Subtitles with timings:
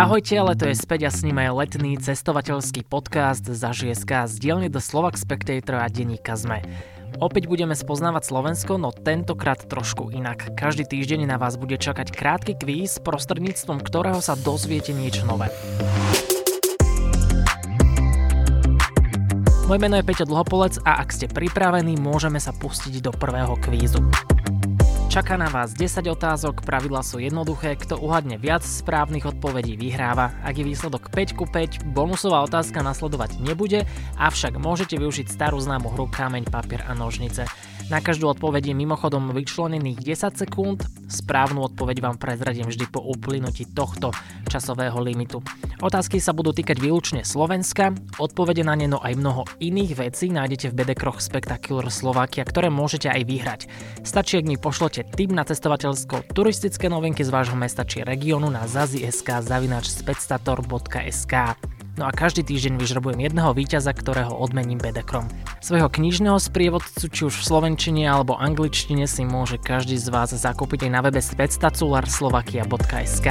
[0.00, 4.34] Ahojte, ale to je späť a s ním aj letný cestovateľský podcast za ŽSK z
[4.40, 6.64] dielne The Slovak Spectator a denníka ZME.
[7.20, 10.56] Opäť budeme spoznávať Slovensko, no tentokrát trošku inak.
[10.56, 15.52] Každý týždeň na vás bude čakať krátky kvíz, prostredníctvom ktorého sa dozviete niečo nové.
[19.68, 24.00] Moje meno je Peťo Dlhopolec a ak ste pripravení, môžeme sa pustiť do prvého kvízu.
[25.10, 30.38] Čaká na vás 10 otázok, pravidla sú jednoduché, kto uhadne viac správnych odpovedí vyhráva.
[30.46, 35.90] Ak je výsledok 5 ku 5, bonusová otázka nasledovať nebude, avšak môžete využiť starú známu
[35.98, 37.42] hru kameň, papier a nožnice.
[37.90, 40.78] Na každú odpoveď je mimochodom vyčlenených 10 sekúnd,
[41.10, 44.14] správnu odpoveď vám prezradím vždy po uplynutí tohto
[44.46, 45.42] časového limitu.
[45.82, 47.90] Otázky sa budú týkať výlučne Slovenska,
[48.22, 53.10] odpovede na ne no aj mnoho iných vecí nájdete v bedekroch Spectacular Slovakia, ktoré môžete
[53.10, 53.60] aj vyhrať.
[54.06, 59.42] Stačí, ak mi pošlete tip na cestovateľsko-turistické novinky z vášho mesta či regiónu na zazi.sk
[59.42, 61.34] zavinač spectator.sk.
[62.00, 65.28] No a každý týždeň vyžrebujem jedného víťaza, ktorého odmením bedekrom.
[65.60, 70.88] Svojho knižného sprievodcu, či už v slovenčine alebo angličtine si môže každý z vás zakúpiť
[70.88, 73.28] aj na webe spectacularslovakia.sk.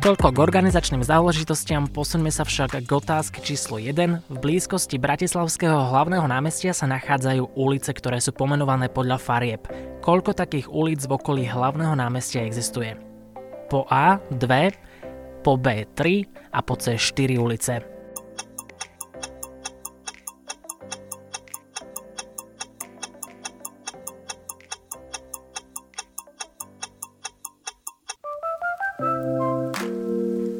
[0.00, 4.24] Toľko k organizačným záležitostiam, posuňme sa však k otázke číslo 1.
[4.24, 9.68] V blízkosti Bratislavského hlavného námestia sa nachádzajú ulice, ktoré sú pomenované podľa farieb.
[10.00, 13.05] Koľko takých ulic v okolí hlavného námestia existuje?
[13.66, 17.96] Po A 2, po B 3 a po C 4 ulice.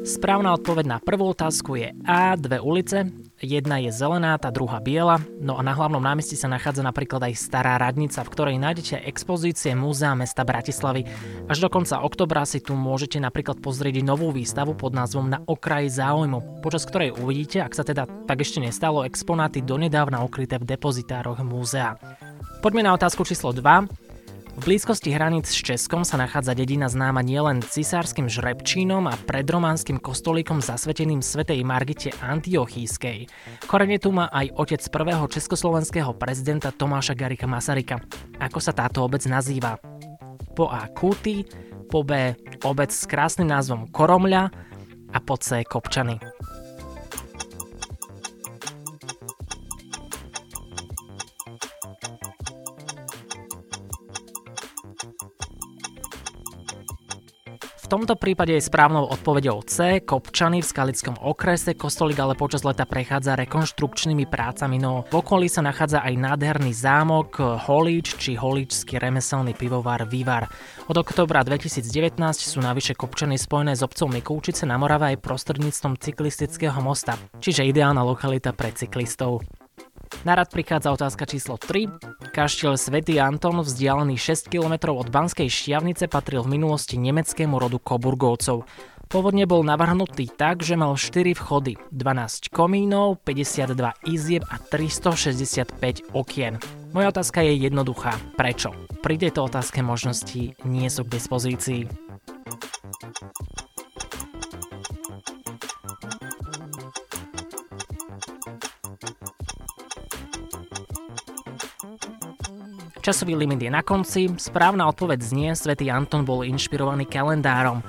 [0.07, 3.05] Správna odpoveď na prvú otázku je A, dve ulice,
[3.41, 7.33] jedna je zelená, tá druhá biela, no a na hlavnom námestí sa nachádza napríklad aj
[7.37, 11.05] stará radnica, v ktorej nájdete expozície Múzea mesta Bratislavy.
[11.45, 15.93] Až do konca oktobra si tu môžete napríklad pozrieť novú výstavu pod názvom Na okraji
[15.93, 21.43] záujmu, počas ktorej uvidíte, ak sa teda tak ešte nestalo, exponáty donedávna ukryté v depozitároch
[21.45, 21.99] múzea.
[22.65, 24.06] Poďme na otázku číslo 2.
[24.57, 30.65] V blízkosti hraníc s Českom sa nachádza dedina známa nielen cisárskym žrebčínom a predrománskym kostolíkom
[30.65, 33.29] zasveteným svätej Margite Antiochískej.
[33.69, 38.01] Korene tu má aj otec prvého československého prezidenta Tomáša Garika Masaryka.
[38.41, 39.77] Ako sa táto obec nazýva?
[40.57, 41.45] Po A Kúty,
[41.85, 42.33] po B
[42.65, 44.49] obec s krásnym názvom Koromľa
[45.13, 46.17] a po C Kopčany.
[57.87, 60.03] V tomto prípade je správnou odpovedou C.
[60.03, 61.71] Kopčany v Skalickom okrese.
[61.71, 67.39] Kostolík ale počas leta prechádza rekonštrukčnými prácami, no v okolí sa nachádza aj nádherný zámok
[67.39, 70.51] Holíč či Holíčský remeselný pivovar Vivar.
[70.91, 76.83] Od oktobra 2019 sú navyše Kopčany spojené s obcov Mikulčice na Morave aj prostredníctvom cyklistického
[76.83, 79.47] mosta, čiže ideálna lokalita pre cyklistov.
[80.25, 82.33] Na rad prichádza otázka číslo 3.
[82.33, 88.65] Kaštiel Svetý Anton, vzdialený 6 km od Banskej Štiavnice, patril v minulosti nemeckému rodu Koburgovcov.
[89.07, 96.59] Pôvodne bol navrhnutý tak, že mal 4 vchody, 12 komínov, 52 izieb a 365 okien.
[96.91, 98.19] Moja otázka je jednoduchá.
[98.35, 98.75] Prečo?
[98.99, 102.06] Pri tejto otázke možnosti nie sú k dispozícii.
[113.07, 117.79] Časový limit je na konci, správna odpoveď znie, svätý Anton bol inšpirovaný kalendárom.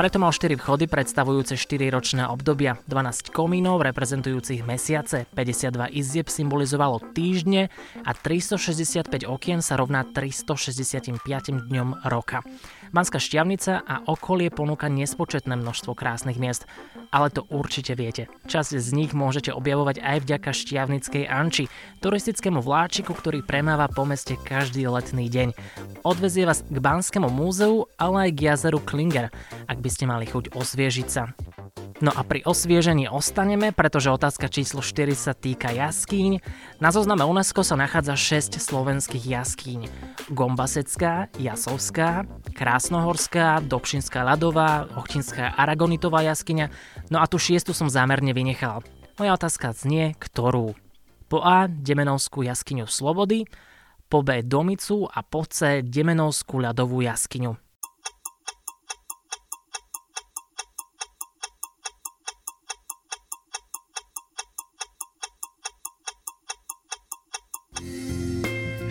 [0.00, 7.04] Preto mal 4 vchody predstavujúce 4 ročné obdobia, 12 komínov reprezentujúcich mesiace, 52 izieb symbolizovalo
[7.12, 7.68] týždne
[8.00, 11.20] a 365 okien sa rovná 365
[11.68, 12.40] dňom roka.
[12.94, 16.68] Banská šťavnica a okolie ponúka nespočetné množstvo krásnych miest,
[17.10, 18.28] ale to určite viete.
[18.46, 21.70] Časť z nich môžete objavovať aj vďaka šťavnickej Anči,
[22.04, 25.48] turistickému vláčiku, ktorý premáva po meste každý letný deň.
[26.04, 29.32] Odvezie vás k Banskému múzeu, ale aj k jazeru Klinger,
[29.66, 31.32] ak by ste mali chuť osviežiť sa.
[31.96, 36.44] No a pri osviežení ostaneme, pretože otázka číslo 4 sa týka jaskýň.
[36.76, 39.88] Na zozname UNESCO sa nachádza 6 slovenských jaskýň.
[40.28, 46.68] Gombasecká, Jasovská, Krásnohorská, Dobšinská ľadová, Ochtinská Aragonitová jaskyňa,
[47.08, 48.84] no a tu šiestu som zámerne vynechal.
[49.16, 50.76] Moja otázka znie, ktorú?
[51.32, 53.48] Po A Demenovskú jaskyňu Slobody,
[54.12, 57.65] po B Domicu a po C Demenovskú ľadovú jaskyňu.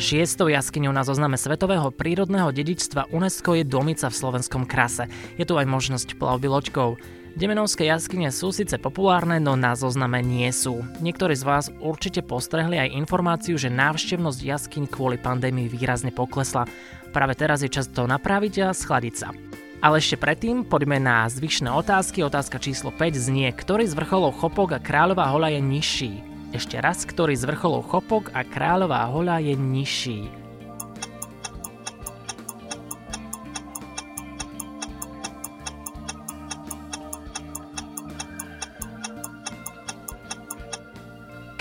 [0.06, 5.10] Šiestou jaskyňou na zozname Svetového prírodného dedičstva UNESCO je Domica v slovenskom krase.
[5.34, 6.94] Je tu aj možnosť plavby loďkou.
[7.34, 10.86] Demenovské jaskyne sú síce populárne, no na zozname nie sú.
[11.02, 16.70] Niektorí z vás určite postrehli aj informáciu, že návštevnosť jaskyň kvôli pandémii výrazne poklesla.
[17.10, 19.34] Práve teraz je čas to napraviť a schladiť sa.
[19.82, 22.22] Ale ešte predtým poďme na zvyšné otázky.
[22.22, 26.35] Otázka číslo 5 znie, ktorý z vrcholov Chopok a Kráľová hola je nižší?
[26.56, 30.45] Ešte raz, ktorý z vrcholov Chopok a Kráľová hola je nižší.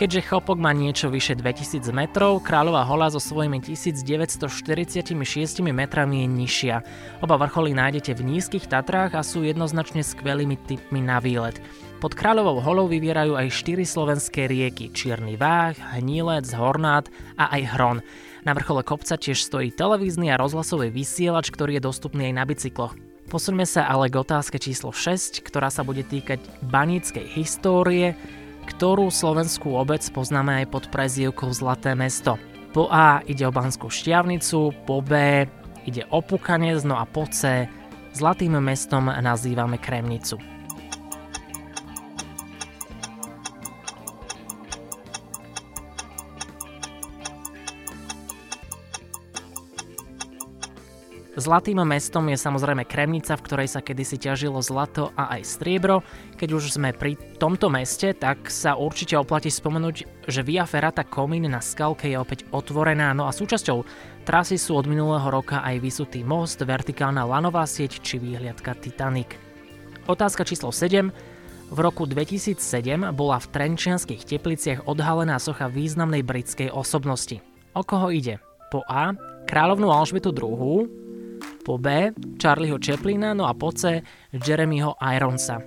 [0.04, 5.16] Keďže Chopok má niečo vyše 2000 metrov, Kráľová hola so svojimi 1946
[5.64, 6.76] metrami je nižšia.
[7.24, 11.56] Oba vrcholy nájdete v nízkych Tatrách a sú jednoznačne skvelými typmi na výlet.
[12.04, 17.08] Pod Kráľovou holou vyvierajú aj štyri slovenské rieky Čierny Váh, Hnílec, Hornát
[17.40, 17.98] a aj Hron.
[18.44, 22.92] Na vrchole kopca tiež stojí televízny a rozhlasový vysielač, ktorý je dostupný aj na bicykloch.
[23.32, 28.12] Posuňme sa ale k otázke číslo 6, ktorá sa bude týkať baníckej histórie,
[28.64, 32.40] ktorú slovenskú obec poznáme aj pod prezývkou Zlaté mesto.
[32.72, 35.44] Po A ide o Banskú šťavnicu, po B
[35.84, 37.69] ide o Pukanec, no a po C
[38.14, 40.53] Zlatým mestom nazývame Kremnicu.
[51.34, 56.06] Zlatým mestom je samozrejme Kremnica, v ktorej sa kedysi ťažilo zlato a aj striebro.
[56.38, 61.50] Keď už sme pri tomto meste, tak sa určite oplatí spomenúť, že Via Ferrata Komín
[61.50, 63.82] na skalke je opäť otvorená, no a súčasťou
[64.22, 69.34] trasy sú od minulého roka aj vysutý most, vertikálna lanová sieť či výhliadka Titanic.
[70.06, 71.10] Otázka číslo 7.
[71.75, 77.42] V roku 2007 bola v Trenčianských tepliciach odhalená socha významnej britskej osobnosti.
[77.75, 78.38] O koho ide?
[78.70, 79.19] Po A.
[79.50, 81.03] Kráľovnú Alžbetu II,
[81.64, 84.05] po B Charlieho Chaplina, no a po C
[84.37, 85.64] Jeremyho Ironsa.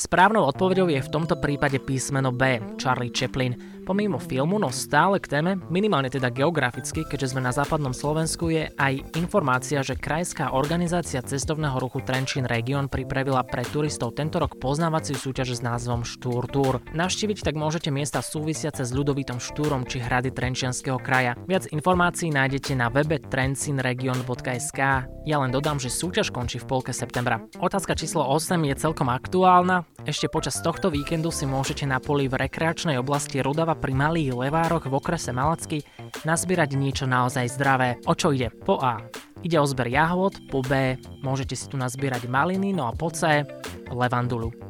[0.00, 3.79] Správnou odpovedou je v tomto prípade písmeno B, Charlie Chaplin.
[3.90, 8.70] Pomimo filmu, no stále k téme, minimálne teda geograficky, keďže sme na západnom Slovensku, je
[8.78, 15.18] aj informácia, že Krajská organizácia cestovného ruchu Trenčín Region pripravila pre turistov tento rok poznávaciu
[15.18, 16.78] súťaž s názvom Štúr Tour.
[16.94, 21.34] Navštíviť tak môžete miesta súvisiace s ľudovitom štúrom či hrady Trenčianského kraja.
[21.50, 24.80] Viac informácií nájdete na webe trencinregion.sk.
[25.26, 27.42] Ja len dodám, že súťaž končí v polke septembra.
[27.58, 29.82] Otázka číslo 8 je celkom aktuálna.
[30.06, 34.84] Ešte počas tohto víkendu si môžete na poli v rekreačnej oblasti Rudava pri Malých Levároch
[34.84, 35.80] v okrese Malacky
[36.28, 37.96] nazbierať niečo naozaj zdravé.
[38.04, 38.52] O čo ide?
[38.52, 39.00] Po A.
[39.40, 41.00] Ide o zber jahôd, po B.
[41.24, 43.48] Môžete si tu nazbierať maliny, no a po C.
[43.88, 44.69] Levandulu.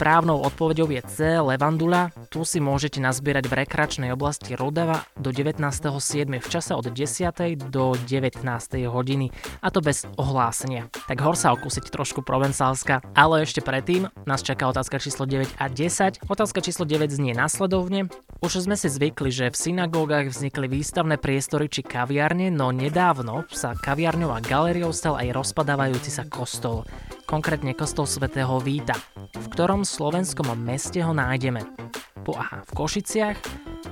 [0.00, 1.16] Správnou odpoveďou je C.
[1.44, 2.08] Levandula.
[2.32, 6.40] Tu si môžete nazbierať v rekreačnej oblasti Rudava do 19.7.
[6.40, 7.68] v čase od 10.
[7.68, 8.40] do 19.
[8.88, 9.28] hodiny
[9.60, 10.88] a to bez ohlásenia.
[11.04, 15.68] Tak hor sa okúsiť trošku provencálska, ale ešte predtým nás čaká otázka číslo 9 a
[15.68, 16.24] 10.
[16.32, 18.08] Otázka číslo 9 znie nasledovne.
[18.40, 23.76] Už sme si zvykli, že v synagógach vznikli výstavné priestory či kaviarne, no nedávno sa
[23.76, 26.88] kaviarňou a galériou stal aj rozpadávajúci sa kostol
[27.30, 28.98] konkrétne kostol svätého Víta.
[29.38, 31.62] V ktorom slovenskom meste ho nájdeme?
[32.26, 33.38] Po A v Košiciach,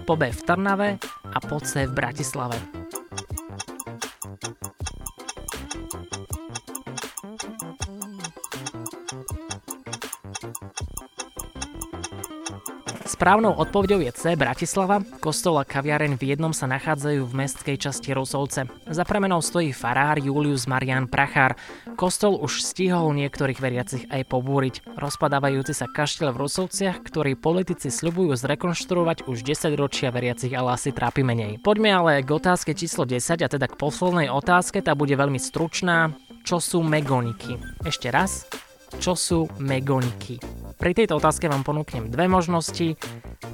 [0.02, 0.98] po B v Trnave
[1.30, 2.77] a po C v Bratislave.
[13.08, 14.36] Správnou odpovedou je C.
[14.36, 15.00] Bratislava.
[15.24, 18.68] Kostol a kaviareň v jednom sa nachádzajú v mestskej časti Rusovce.
[18.68, 21.56] Za premenou stojí farár Julius Marian Prachár.
[21.96, 24.92] Kostol už stihol niektorých veriacich aj pobúriť.
[25.00, 30.92] Rozpadávajúci sa kaštiel v Rusovciach, ktorý politici sľubujú zrekonštruovať už 10 ročia veriacich, ale asi
[30.92, 31.64] trápi menej.
[31.64, 36.12] Poďme ale k otázke číslo 10 a teda k poslednej otázke, tá bude veľmi stručná.
[36.44, 37.56] Čo sú megoniky?
[37.88, 38.44] Ešte raz,
[39.00, 40.67] čo sú megoniky?
[40.78, 42.94] Pri tejto otázke vám ponúknem dve možnosti.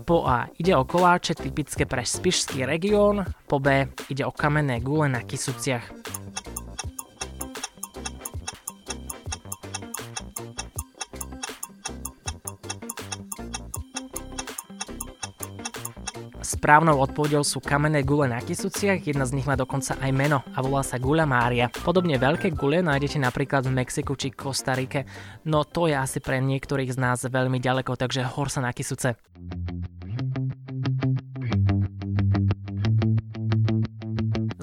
[0.04, 5.08] Po A ide o koláče typické pre spišský región, po B ide o kamenné gule
[5.08, 6.03] na Kisuciach.
[16.64, 20.64] Správnou odpovedou sú kamenné gule na Kisuciach, jedna z nich má dokonca aj meno a
[20.64, 21.68] volá sa Gula Mária.
[21.68, 25.04] Podobne veľké gule nájdete napríklad v Mexiku či Kostarike,
[25.44, 29.12] no to je asi pre niektorých z nás veľmi ďaleko, takže hor sa na Kisuce.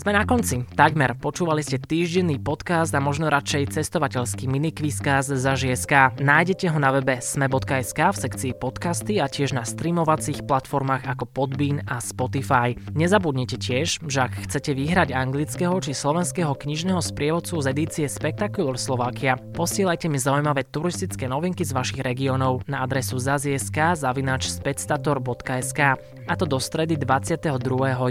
[0.01, 0.65] Sme na konci.
[0.65, 1.13] Takmer.
[1.13, 6.17] Počúvali ste týždenný podcast a možno radšej cestovateľský minikvízkaz za ŽSK.
[6.17, 11.85] Nájdete ho na webe sme.sk v sekcii podcasty a tiež na streamovacích platformách ako Podbean
[11.85, 12.73] a Spotify.
[12.97, 19.37] Nezabudnite tiež, že ak chcete vyhrať anglického či slovenského knižného sprievodcu z edície Spectacular Slovakia,
[19.37, 25.79] posielajte mi zaujímavé turistické novinky z vašich regiónov na adresu zaziesk zavinač spectator.sk
[26.25, 27.53] a to do stredy 22.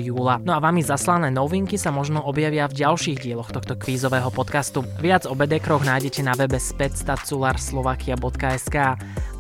[0.07, 0.39] júla.
[0.47, 4.85] No a vami zaslané novinky sa možno objavia v ďalších dieloch tohto kvízového podcastu.
[5.01, 8.77] Viac o bedekroch nájdete na webe spectacularslavakia.sk.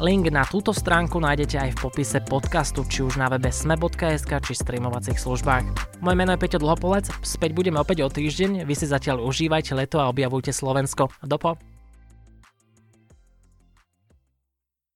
[0.00, 4.56] Link na túto stránku nájdete aj v popise podcastu, či už na webe sme.sk či
[4.56, 6.00] streamovacích službách.
[6.00, 10.00] Moje meno je Peťo Dlhopolec, späť budeme opäť o týždeň, vy si zatiaľ užívajte leto
[10.00, 11.12] a objavujte Slovensko.
[11.20, 11.69] Dopo.